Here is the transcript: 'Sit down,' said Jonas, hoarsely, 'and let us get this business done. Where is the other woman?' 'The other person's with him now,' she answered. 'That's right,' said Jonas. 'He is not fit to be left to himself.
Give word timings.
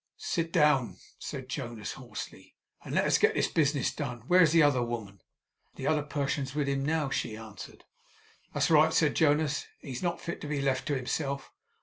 'Sit 0.17 0.51
down,' 0.51 0.97
said 1.19 1.47
Jonas, 1.47 1.93
hoarsely, 1.93 2.55
'and 2.83 2.95
let 2.95 3.05
us 3.05 3.19
get 3.19 3.35
this 3.35 3.47
business 3.47 3.93
done. 3.93 4.21
Where 4.21 4.41
is 4.41 4.51
the 4.51 4.63
other 4.63 4.81
woman?' 4.81 5.21
'The 5.75 5.85
other 5.85 6.01
person's 6.01 6.55
with 6.55 6.67
him 6.67 6.83
now,' 6.83 7.11
she 7.11 7.37
answered. 7.37 7.83
'That's 8.51 8.71
right,' 8.71 8.93
said 8.95 9.15
Jonas. 9.15 9.67
'He 9.79 9.91
is 9.91 10.01
not 10.01 10.19
fit 10.19 10.41
to 10.41 10.47
be 10.47 10.59
left 10.59 10.87
to 10.87 10.95
himself. 10.95 11.51